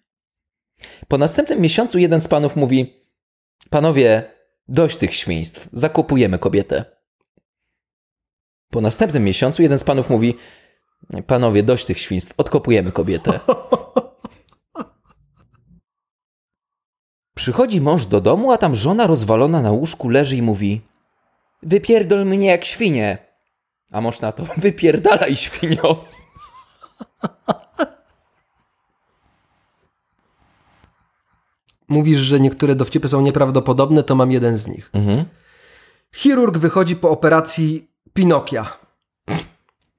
Po 1.08 1.18
następnym 1.18 1.62
miesiącu 1.62 2.00
jeden 2.00 2.22
z 2.22 2.28
panów 2.28 2.56
mówi: 2.56 3.04
Panowie, 3.70 4.32
dość 4.68 4.98
tych 4.98 5.16
świństw, 5.16 5.70
zakupujemy 5.72 6.40
kobietę. 6.40 6.86
Po 8.70 8.82
następnym 8.82 9.24
miesiącu 9.24 9.62
jeden 9.62 9.80
z 9.80 9.84
panów 9.84 10.10
mówi: 10.10 10.38
Panowie, 11.28 11.64
dość 11.64 11.86
tych 11.86 12.00
świństw, 12.00 12.34
odkopujemy 12.38 12.92
kobietę. 12.92 13.40
Przychodzi 17.48 17.82
mąż 17.82 18.06
do 18.06 18.22
domu, 18.22 18.52
a 18.52 18.58
tam 18.58 18.76
żona 18.76 19.08
rozwalona 19.08 19.62
na 19.62 19.72
łóżku 19.72 20.10
leży 20.10 20.36
i 20.36 20.42
mówi: 20.42 20.82
Wypierdol 21.64 22.26
mnie 22.26 22.48
jak 22.48 22.66
świnie. 22.66 23.18
A 23.92 24.02
mąż 24.02 24.22
na 24.22 24.32
to: 24.32 24.46
Wypierdalaj 24.58 25.36
świnio. 25.36 26.06
Mówisz, 31.88 32.20
że 32.20 32.40
niektóre 32.40 32.76
dowcipy 32.76 33.08
są 33.08 33.22
nieprawdopodobne, 33.22 34.04
to 34.04 34.16
mam 34.16 34.32
jeden 34.32 34.58
z 34.58 34.68
nich. 34.68 34.92
Chirurg 36.16 36.58
wychodzi 36.58 36.96
po 36.96 37.10
operacji 37.10 37.92
Pinokia 38.14 38.78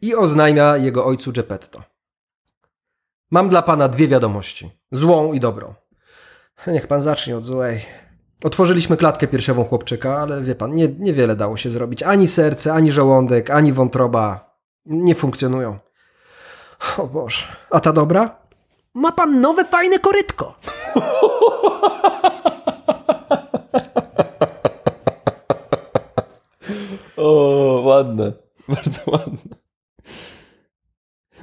i 0.01 0.15
oznajmia 0.15 0.77
jego 0.77 1.07
ojcu 1.07 1.33
Geppetto. 1.33 1.83
Mam 3.31 3.49
dla 3.49 3.63
pana 3.63 3.89
dwie 3.89 4.09
wiadomości. 4.09 4.71
Złą 4.93 5.33
i 5.33 5.41
dobrą. 5.41 5.75
Niech 6.67 6.87
pan 6.87 7.03
zacznie 7.03 7.37
od 7.37 7.45
złej. 7.45 7.81
Otworzyliśmy 8.45 8.97
klatkę 8.97 9.27
piersiową 9.27 9.65
chłopczyka, 9.65 10.19
ale 10.19 10.43
wie 10.43 10.55
pan, 10.55 10.75
nie, 10.75 10.89
niewiele 10.89 11.37
dało 11.37 11.57
się 11.57 11.71
zrobić. 11.71 12.03
Ani 12.03 12.29
serce, 12.29 12.73
ani 12.73 12.93
żołądek, 12.93 13.51
ani 13.51 13.73
wątroba 13.73 14.55
nie 14.87 15.15
funkcjonują. 15.15 15.79
O 16.99 17.07
Boże. 17.07 17.47
A 17.71 17.81
ta 17.81 17.93
dobra? 17.93 18.37
Ma 18.95 19.13
pan 19.13 19.41
nowe 19.41 19.65
fajne 19.65 19.99
korytko. 19.99 20.55
O, 27.17 27.83
ładne. 27.85 28.33
Bardzo 28.69 29.01
ładne. 29.07 29.39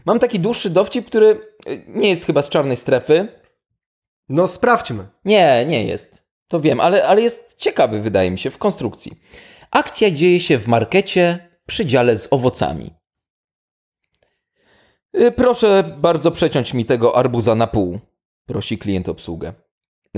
Mam 0.06 0.20
taki 0.20 0.40
dłuższy 0.40 0.70
dowcip, 0.70 1.06
który 1.08 1.56
nie 1.88 2.10
jest 2.10 2.26
chyba 2.26 2.42
z 2.42 2.50
czarnej 2.50 2.78
strefy. 2.78 3.28
No 4.30 4.48
sprawdźmy. 4.48 5.08
Nie, 5.26 5.66
nie 5.66 5.86
jest. 5.86 6.26
To 6.48 6.62
wiem, 6.62 6.80
ale, 6.80 7.08
ale 7.08 7.22
jest 7.22 7.58
ciekawy, 7.58 8.02
wydaje 8.02 8.32
mi 8.32 8.40
się, 8.40 8.52
w 8.52 8.58
konstrukcji. 8.58 9.12
Akcja 9.72 10.12
dzieje 10.12 10.40
się 10.40 10.58
w 10.58 10.68
markecie 10.68 11.50
przy 11.66 11.86
dziale 11.86 12.18
z 12.18 12.34
owocami. 12.34 12.94
Y, 15.20 15.32
Proszę 15.32 15.96
bardzo 15.98 16.32
przeciąć 16.32 16.74
mi 16.74 16.86
tego 16.86 17.18
arbuza 17.18 17.56
na 17.56 17.68
pół, 17.68 18.00
prosi 18.46 18.78
klient 18.78 19.10
obsługę. 19.10 19.54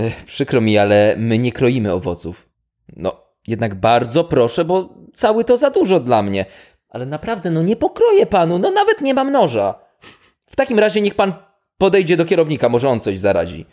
Y, 0.00 0.12
Przykro 0.26 0.60
mi, 0.60 0.78
ale 0.78 1.14
my 1.18 1.38
nie 1.38 1.52
kroimy 1.52 1.92
owoców. 1.92 2.48
No, 2.96 3.22
jednak 3.46 3.74
bardzo 3.74 4.24
proszę, 4.24 4.64
bo 4.64 4.94
cały 5.14 5.44
to 5.44 5.56
za 5.56 5.70
dużo 5.70 6.00
dla 6.00 6.22
mnie. 6.22 6.46
Ale 6.88 7.06
naprawdę, 7.06 7.50
no 7.50 7.62
nie 7.62 7.76
pokroję 7.76 8.26
panu, 8.26 8.58
no 8.58 8.70
nawet 8.70 9.00
nie 9.00 9.14
mam 9.14 9.32
noża. 9.32 9.74
W 10.50 10.56
takim 10.56 10.78
razie 10.78 11.00
niech 11.00 11.14
pan 11.14 11.32
podejdzie 11.78 12.16
do 12.16 12.24
kierownika, 12.24 12.68
może 12.68 12.88
on 12.88 13.00
coś 13.00 13.18
zaradzi. 13.18 13.66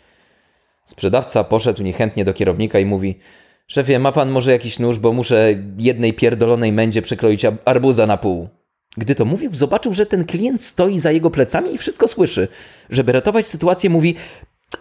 Sprzedawca 0.86 1.44
poszedł 1.44 1.82
niechętnie 1.82 2.24
do 2.24 2.34
kierownika 2.34 2.78
i 2.78 2.84
mówi: 2.84 3.18
Szefie, 3.66 3.98
ma 3.98 4.12
pan 4.12 4.30
może 4.30 4.52
jakiś 4.52 4.78
nóż, 4.78 4.98
bo 4.98 5.12
muszę 5.12 5.54
jednej 5.78 6.12
pierdolonej 6.12 6.72
mędzie 6.72 7.02
przekroić 7.02 7.42
arbuza 7.64 8.06
na 8.06 8.16
pół. 8.16 8.48
Gdy 8.96 9.14
to 9.14 9.24
mówił, 9.24 9.54
zobaczył, 9.54 9.94
że 9.94 10.06
ten 10.06 10.24
klient 10.24 10.64
stoi 10.64 10.98
za 10.98 11.10
jego 11.10 11.30
plecami 11.30 11.74
i 11.74 11.78
wszystko 11.78 12.08
słyszy. 12.08 12.48
Żeby 12.90 13.12
ratować 13.12 13.46
sytuację, 13.46 13.90
mówi: 13.90 14.14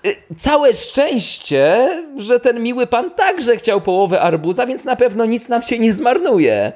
"Y, 0.07 0.35
Całe 0.37 0.73
szczęście, 0.73 1.89
że 2.17 2.39
ten 2.39 2.63
miły 2.63 2.87
pan 2.87 3.11
także 3.11 3.57
chciał 3.57 3.81
połowę 3.81 4.21
arbuza, 4.21 4.67
więc 4.67 4.85
na 4.85 4.95
pewno 4.95 5.25
nic 5.25 5.49
nam 5.49 5.63
się 5.63 5.79
nie 5.79 5.93
zmarnuje. 5.93 6.71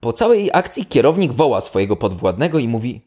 Po 0.00 0.12
całej 0.12 0.50
akcji 0.52 0.86
kierownik 0.86 1.32
woła 1.32 1.60
swojego 1.60 1.96
podwładnego 1.96 2.58
i 2.58 2.68
mówi: 2.68 3.00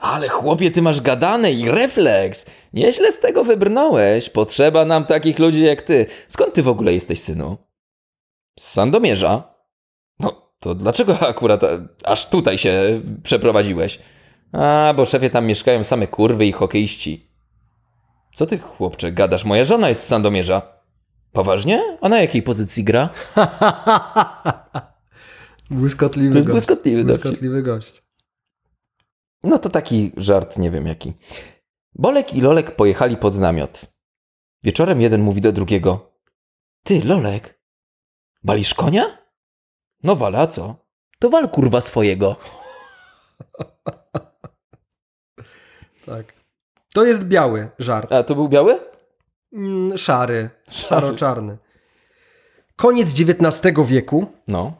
ale 0.00 0.28
chłopie, 0.28 0.70
ty 0.70 0.82
masz 0.82 1.00
gadane 1.00 1.52
i 1.52 1.70
refleks. 1.70 2.46
Nieźle 2.72 3.12
z 3.12 3.20
tego 3.20 3.44
wybrnąłeś. 3.44 4.30
Potrzeba 4.30 4.84
nam 4.84 5.04
takich 5.04 5.38
ludzi 5.38 5.62
jak 5.62 5.82
ty. 5.82 6.06
Skąd 6.28 6.54
ty 6.54 6.62
w 6.62 6.68
ogóle 6.68 6.94
jesteś, 6.94 7.20
synu? 7.20 7.56
Z 8.58 8.72
Sandomierza. 8.72 9.54
No, 10.20 10.52
to 10.60 10.74
dlaczego 10.74 11.20
akurat 11.28 11.64
a, 11.64 11.68
aż 12.04 12.28
tutaj 12.30 12.58
się 12.58 13.00
przeprowadziłeś? 13.22 13.98
A, 14.52 14.94
bo 14.96 15.04
szefie 15.04 15.30
tam 15.30 15.46
mieszkają 15.46 15.84
same 15.84 16.06
kurwy 16.06 16.46
i 16.46 16.52
hokeiści. 16.52 17.30
Co 18.34 18.46
ty, 18.46 18.58
chłopcze, 18.58 19.12
gadasz? 19.12 19.44
Moja 19.44 19.64
żona 19.64 19.88
jest 19.88 20.02
z 20.02 20.06
Sandomierza. 20.06 20.62
Poważnie? 21.32 21.82
A 22.00 22.08
na 22.08 22.20
jakiej 22.20 22.42
pozycji 22.42 22.84
gra? 22.84 23.08
Błyskotliwy 25.70 26.30
To 26.30 26.36
jest 26.36 26.46
gość. 26.48 26.54
błyskotliwy 26.54 27.04
błyskotliwy 27.04 27.62
gość. 27.62 28.05
No 29.42 29.58
to 29.58 29.70
taki 29.70 30.12
żart, 30.16 30.58
nie 30.58 30.70
wiem 30.70 30.86
jaki. 30.86 31.12
Bolek 31.94 32.34
i 32.34 32.40
Lolek 32.40 32.76
pojechali 32.76 33.16
pod 33.16 33.38
namiot. 33.38 33.80
Wieczorem 34.62 35.00
jeden 35.00 35.22
mówi 35.22 35.40
do 35.40 35.52
drugiego. 35.52 36.12
Ty, 36.82 37.02
Lolek, 37.04 37.60
walisz 38.44 38.74
konia? 38.74 39.18
No 40.02 40.16
wala, 40.16 40.40
a 40.40 40.46
co? 40.46 40.76
To 41.18 41.30
wal 41.30 41.48
kurwa 41.48 41.80
swojego. 41.80 42.36
Tak. 46.06 46.32
To 46.94 47.04
jest 47.04 47.24
biały 47.24 47.68
żart. 47.78 48.12
A 48.12 48.22
to 48.22 48.34
był 48.34 48.48
biały? 48.48 48.80
Mm, 49.52 49.98
szary. 49.98 50.50
Szaro-czarny. 50.70 51.58
Koniec 52.76 53.08
XIX 53.20 53.72
wieku. 53.86 54.26
No. 54.48 54.72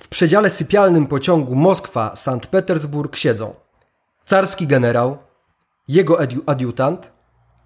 W 0.00 0.08
przedziale 0.08 0.50
sypialnym 0.50 1.06
pociągu 1.06 1.54
Moskwa-Sankt 1.54 2.46
Petersburg 2.46 3.16
siedzą 3.16 3.54
carski 4.32 4.66
generał, 4.66 5.18
jego 5.88 6.14
adiu- 6.16 6.42
adiutant, 6.46 7.12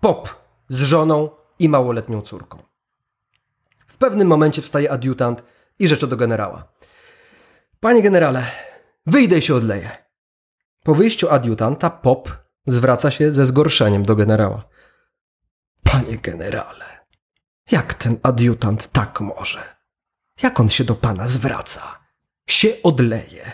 pop 0.00 0.34
z 0.68 0.82
żoną 0.82 1.30
i 1.58 1.68
małoletnią 1.68 2.22
córką. 2.22 2.62
W 3.88 3.96
pewnym 3.96 4.28
momencie 4.28 4.62
wstaje 4.62 4.90
adiutant 4.90 5.42
i 5.78 5.88
rzecze 5.88 6.06
do 6.06 6.16
generała. 6.16 6.68
Panie 7.80 8.02
generale, 8.02 8.46
wyjdę 9.06 9.38
i 9.38 9.42
się 9.42 9.54
odleję. 9.54 9.90
Po 10.84 10.94
wyjściu 10.94 11.30
adiutanta 11.30 11.90
pop 11.90 12.30
zwraca 12.66 13.10
się 13.10 13.32
ze 13.32 13.46
zgorszeniem 13.46 14.04
do 14.04 14.16
generała. 14.16 14.68
Panie 15.82 16.18
generale, 16.18 17.06
jak 17.70 17.94
ten 17.94 18.18
adiutant 18.22 18.92
tak 18.92 19.20
może? 19.20 19.76
Jak 20.42 20.60
on 20.60 20.68
się 20.68 20.84
do 20.84 20.94
pana 20.94 21.28
zwraca? 21.28 21.98
Się 22.48 22.68
odleje. 22.82 23.52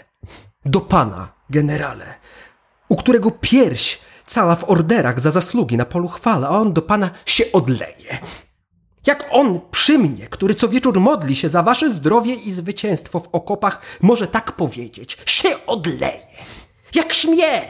Do 0.64 0.80
pana, 0.80 1.32
generale, 1.50 2.14
u 2.92 2.96
którego 2.96 3.30
pierś 3.30 3.98
cała 4.26 4.56
w 4.56 4.70
orderach 4.70 5.20
za 5.20 5.30
zasługi 5.30 5.76
na 5.76 5.84
polu 5.84 6.08
chwale, 6.08 6.48
a 6.48 6.50
on 6.50 6.72
do 6.72 6.82
pana 6.82 7.10
się 7.26 7.44
odleje. 7.52 8.18
Jak 9.06 9.28
on 9.30 9.60
przy 9.70 9.98
mnie, 9.98 10.26
który 10.26 10.54
co 10.54 10.68
wieczór 10.68 11.00
modli 11.00 11.36
się 11.36 11.48
za 11.48 11.62
wasze 11.62 11.90
zdrowie 11.90 12.34
i 12.34 12.52
zwycięstwo 12.52 13.20
w 13.20 13.28
okopach, 13.32 13.80
może 14.00 14.26
tak 14.26 14.52
powiedzieć: 14.52 15.18
się 15.26 15.66
odleje. 15.66 16.26
Jak 16.94 17.12
śmie! 17.12 17.62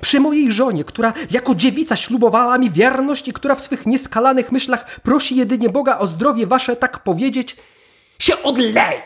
Przy 0.00 0.20
mojej 0.20 0.52
żonie, 0.52 0.84
która 0.84 1.12
jako 1.30 1.54
dziewica 1.54 1.96
ślubowała 1.96 2.58
mi 2.58 2.70
wierność 2.70 3.28
i 3.28 3.32
która 3.32 3.54
w 3.54 3.60
swych 3.60 3.86
nieskalanych 3.86 4.52
myślach 4.52 5.00
prosi 5.00 5.36
jedynie 5.36 5.68
Boga 5.68 5.98
o 5.98 6.06
zdrowie 6.06 6.46
wasze, 6.46 6.76
tak 6.76 7.02
powiedzieć, 7.02 7.56
się 8.18 8.42
odleje. 8.42 9.02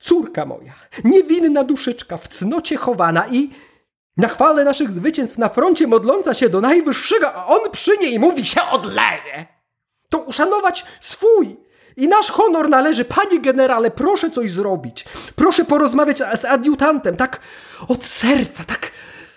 Córka 0.00 0.46
moja, 0.46 0.74
niewinna 1.04 1.64
duszyczka, 1.64 2.16
w 2.16 2.28
cnocie 2.28 2.76
chowana 2.76 3.26
i 3.30 3.50
na 4.16 4.28
chwale 4.28 4.64
naszych 4.64 4.92
zwycięstw 4.92 5.38
na 5.38 5.48
froncie 5.48 5.86
modląca 5.86 6.34
się 6.34 6.48
do 6.48 6.60
Najwyższego, 6.60 7.34
a 7.34 7.46
on 7.46 7.70
przy 7.70 7.98
niej 7.98 8.18
mówi 8.18 8.44
się 8.44 8.62
odleje. 8.62 9.46
To 10.08 10.18
uszanować 10.18 10.84
swój 11.00 11.56
i 11.96 12.08
nasz 12.08 12.30
honor 12.30 12.68
należy. 12.68 13.04
Panie 13.04 13.40
generale, 13.40 13.90
proszę 13.90 14.30
coś 14.30 14.50
zrobić. 14.50 15.04
Proszę 15.36 15.64
porozmawiać 15.64 16.18
z 16.18 16.44
adiutantem, 16.44 17.16
tak 17.16 17.40
od 17.88 18.04
serca, 18.04 18.64
tak 18.64 18.90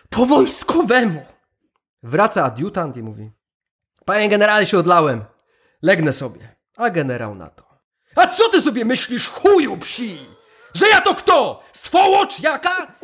po 0.10 0.25
wojskowemu. 0.25 1.22
Wraca 2.03 2.43
adiutant 2.43 2.98
i 2.98 3.03
mówi: 3.03 3.31
Panie 4.05 4.29
generale, 4.29 4.65
się 4.65 4.78
odlałem. 4.78 5.25
Legnę 5.82 6.13
sobie. 6.13 6.56
A 6.78 6.89
generał 6.89 7.36
na 7.36 7.49
to. 7.49 7.63
A 8.15 8.28
co 8.28 8.49
ty 8.49 8.62
sobie 8.62 8.86
myślisz, 8.86 9.28
chuju 9.28 9.78
psi? 9.78 10.19
Że 10.73 10.88
ja 10.88 11.02
to 11.02 11.15
kto? 11.15 11.63
Swołocz 11.73 12.39
jaka? 12.39 12.96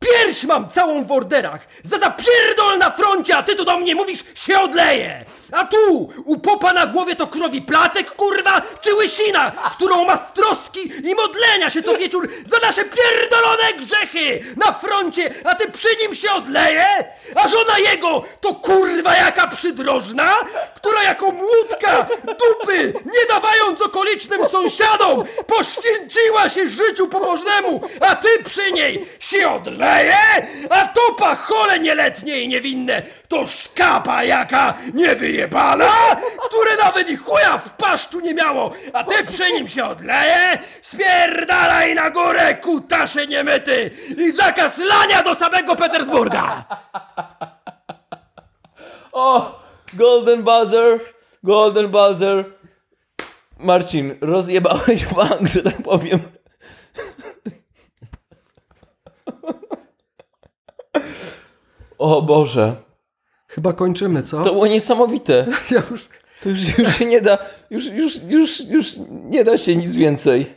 Pierś 0.00 0.44
mam 0.44 0.68
całą 0.68 1.04
w 1.04 1.12
orderach! 1.12 1.60
Za 1.82 1.98
zapierdol 1.98 2.78
na 2.78 2.90
froncie, 2.90 3.36
a 3.36 3.42
ty 3.42 3.56
tu 3.56 3.64
do 3.64 3.78
mnie 3.78 3.94
mówisz, 3.94 4.24
się 4.34 4.60
odleje! 4.60 5.24
A 5.52 5.64
tu, 5.64 6.12
u 6.24 6.38
popa 6.38 6.72
na 6.72 6.86
głowie 6.86 7.16
to 7.16 7.26
krowi 7.26 7.62
placek, 7.62 8.10
kurwa, 8.10 8.62
czy 8.80 8.94
łysina, 8.94 9.50
którą 9.50 10.04
ma 10.04 10.16
z 10.16 10.32
troski 10.32 10.92
i 11.10 11.14
modlenia 11.14 11.70
się 11.70 11.82
co 11.82 11.96
wieczór 11.96 12.28
za 12.46 12.66
nasze 12.66 12.84
pierdolone 12.84 13.72
grzechy! 13.72 14.54
Na 14.56 14.72
froncie, 14.72 15.34
a 15.44 15.54
ty 15.54 15.72
przy 15.72 15.88
nim 16.02 16.14
się 16.14 16.32
odleje? 16.32 16.86
A 17.34 17.48
żona 17.48 17.78
jego 17.78 18.22
to 18.40 18.54
kurwa 18.54 19.16
jaka 19.16 19.46
przydrożna, 19.46 20.32
która 20.76 21.02
jako 21.02 21.32
młódka 21.32 22.06
dupy, 22.24 22.92
nie 23.04 23.26
dawając 23.28 23.82
okolicznym 23.82 24.46
sąsiadom, 24.46 25.24
poświęciła 25.46 26.48
się 26.48 26.68
życiu 26.68 27.08
pobożnemu, 27.08 27.80
a 28.00 28.16
ty 28.16 28.28
przy 28.44 28.72
niej 28.72 29.06
się 29.20 29.50
odleje? 29.50 29.87
A 30.70 30.86
to 30.88 31.14
pachole 31.18 31.78
nieletnie 31.78 32.40
i 32.40 32.48
niewinne, 32.48 33.02
to 33.28 33.46
szkapa 33.46 34.22
jaka 34.22 34.74
niewyjebana, 34.94 35.90
które 36.48 36.76
nawet 36.84 37.10
i 37.10 37.16
chuja 37.16 37.58
w 37.58 37.70
paszczu 37.70 38.20
nie 38.20 38.34
miało, 38.34 38.72
a 38.92 39.04
ty 39.04 39.24
przy 39.24 39.52
nim 39.52 39.68
się 39.68 39.84
odleje? 39.84 40.58
Spierdalaj 40.82 41.94
na 41.94 42.10
górę, 42.10 42.54
kutasze 42.54 43.26
niemyty 43.26 43.90
i 44.16 44.32
zakaz 44.32 44.78
lania 44.78 45.22
do 45.22 45.34
samego 45.34 45.76
Petersburga! 45.76 46.64
O! 49.12 49.60
Golden 49.94 50.42
buzzer! 50.42 51.00
Golden 51.42 51.88
buzzer! 51.88 52.44
Marcin, 53.58 54.14
rozjebałeś 54.20 55.04
bank, 55.04 55.48
że 55.48 55.62
tak 55.62 55.82
powiem. 55.82 56.37
O 61.98 62.22
Boże, 62.22 62.76
Chyba 63.48 63.72
kończymy, 63.72 64.22
co? 64.22 64.44
to 64.44 64.52
było 64.52 64.66
niesamowite. 64.66 65.46
Ja 65.70 65.82
już... 65.90 66.08
To 66.42 66.48
już, 66.48 66.78
już 66.78 66.96
się 66.96 67.06
nie 67.06 67.20
da, 67.20 67.38
już, 67.70 67.84
już, 67.86 68.22
już, 68.22 68.60
już 68.60 68.94
nie 69.08 69.44
da 69.44 69.58
się 69.58 69.76
nic 69.76 69.94
więcej. 69.94 70.56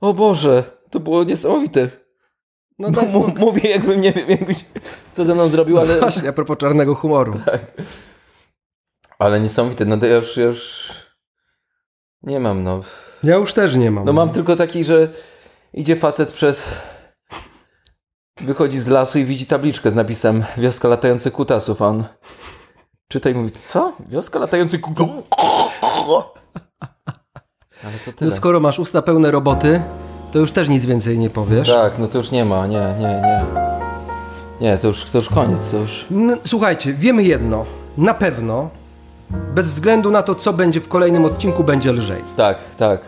O 0.00 0.14
Boże, 0.14 0.64
to 0.90 1.00
było 1.00 1.24
niesamowite. 1.24 1.88
No 2.78 2.90
daj 2.90 3.08
spokój. 3.08 3.32
mówię 3.34 3.70
jakbym, 3.70 4.00
nie 4.00 4.12
wiem, 4.12 4.30
jakbyś 4.30 4.64
co 5.12 5.24
ze 5.24 5.34
mną 5.34 5.48
zrobił, 5.48 5.78
ale, 5.78 6.00
Właśnie, 6.00 6.28
a 6.28 6.32
propos 6.32 6.58
czarnego 6.58 6.94
humoru. 6.94 7.40
ale 9.18 9.40
niesamowite. 9.40 9.84
No 9.84 9.96
to 9.96 10.06
ja 10.06 10.14
już, 10.14 10.36
ja 10.36 10.44
już 10.44 10.90
nie 12.22 12.40
mam, 12.40 12.64
no. 12.64 12.80
Ja 13.24 13.36
już 13.36 13.52
też 13.52 13.76
nie 13.76 13.90
mam. 13.90 14.04
No 14.04 14.12
mam 14.12 14.30
tylko 14.30 14.56
taki, 14.56 14.84
że 14.84 15.08
idzie 15.74 15.96
facet 15.96 16.32
przez... 16.32 16.68
Wychodzi 18.40 18.78
z 18.78 18.88
lasu 18.88 19.18
i 19.18 19.24
widzi 19.24 19.46
tabliczkę 19.46 19.90
z 19.90 19.94
napisem 19.94 20.44
Wioska 20.56 20.88
latających 20.88 21.32
kutasów, 21.32 21.82
a 21.82 21.86
on 21.86 22.04
czyta 23.08 23.30
i 23.30 23.34
mówi, 23.34 23.50
co? 23.50 23.92
Wioska 24.08 24.38
latających 24.38 24.80
kutasów? 24.80 25.24
Ale 27.84 27.92
to 27.92 28.06
No 28.06 28.12
tyle. 28.16 28.30
skoro 28.30 28.60
masz 28.60 28.78
usta 28.78 29.02
pełne 29.02 29.30
roboty, 29.30 29.82
to 30.32 30.38
już 30.38 30.52
też 30.52 30.68
nic 30.68 30.84
więcej 30.84 31.18
nie 31.18 31.30
powiesz. 31.30 31.68
Tak, 31.68 31.98
no 31.98 32.08
to 32.08 32.18
już 32.18 32.30
nie 32.30 32.44
ma, 32.44 32.66
nie, 32.66 32.94
nie, 32.98 33.06
nie. 33.22 33.44
Nie, 34.60 34.78
to 34.78 34.86
już, 34.86 35.04
to 35.04 35.18
już 35.18 35.28
koniec, 35.28 35.70
to 35.70 35.76
już... 35.76 36.06
N- 36.10 36.38
Słuchajcie, 36.44 36.94
wiemy 36.94 37.22
jedno. 37.22 37.64
Na 37.96 38.14
pewno, 38.14 38.70
bez 39.30 39.70
względu 39.70 40.10
na 40.10 40.22
to, 40.22 40.34
co 40.34 40.52
będzie 40.52 40.80
w 40.80 40.88
kolejnym 40.88 41.24
odcinku, 41.24 41.64
będzie 41.64 41.92
lżej. 41.92 42.22
Tak, 42.36 42.58
tak. 42.76 43.00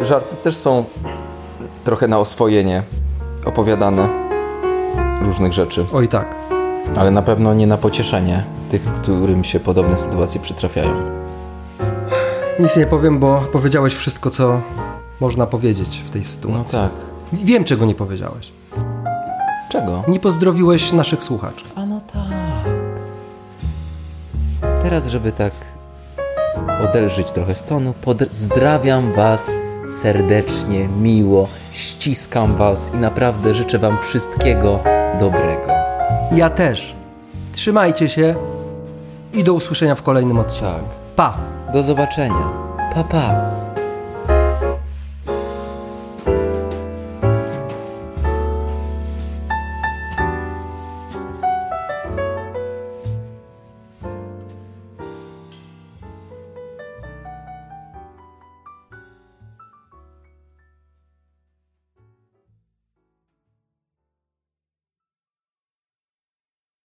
Żarty 0.00 0.36
też 0.36 0.56
są 0.56 0.84
trochę 1.84 2.08
na 2.08 2.18
oswojenie 2.18 2.82
opowiadane 3.48 4.08
różnych 5.22 5.52
rzeczy, 5.52 5.84
Oj 5.92 6.08
tak. 6.08 6.34
ale 6.96 7.10
na 7.10 7.22
pewno 7.22 7.54
nie 7.54 7.66
na 7.66 7.76
pocieszenie 7.78 8.44
tych, 8.70 8.82
którym 8.82 9.44
się 9.44 9.60
podobne 9.60 9.98
sytuacje 9.98 10.40
przytrafiają. 10.40 10.90
Nic 12.60 12.76
nie 12.76 12.86
powiem, 12.86 13.18
bo 13.18 13.40
powiedziałeś 13.52 13.94
wszystko, 13.94 14.30
co 14.30 14.60
można 15.20 15.46
powiedzieć 15.46 16.02
w 16.06 16.10
tej 16.10 16.24
sytuacji. 16.24 16.58
No 16.58 16.64
tak. 16.82 16.90
Wiem, 17.32 17.64
czego 17.64 17.86
nie 17.86 17.94
powiedziałeś. 17.94 18.52
Czego? 19.70 20.04
Nie 20.08 20.20
pozdrowiłeś 20.20 20.92
naszych 20.92 21.24
słuchaczy. 21.24 21.64
A 21.74 21.86
no 21.86 22.00
tak. 22.12 22.22
Teraz, 24.82 25.06
żeby 25.06 25.32
tak 25.32 25.52
odelżyć 26.88 27.30
trochę 27.30 27.54
z 27.54 27.64
tonu, 27.64 27.94
pozdrawiam 28.02 29.12
Was 29.12 29.50
serdecznie, 29.90 30.88
miło, 30.88 31.48
ściskam 31.72 32.56
Was 32.56 32.94
i 32.94 32.96
naprawdę 32.96 33.54
życzę 33.54 33.78
Wam 33.78 33.98
wszystkiego 34.02 34.80
dobrego. 35.20 35.72
Ja 36.32 36.50
też. 36.50 36.94
Trzymajcie 37.52 38.08
się 38.08 38.34
i 39.34 39.44
do 39.44 39.52
usłyszenia 39.54 39.94
w 39.94 40.02
kolejnym 40.02 40.38
odcinku. 40.38 40.66
Tak. 40.66 40.84
Pa! 41.16 41.34
Do 41.72 41.82
zobaczenia. 41.82 42.52
Pa, 42.94 43.04
pa. 43.04 43.57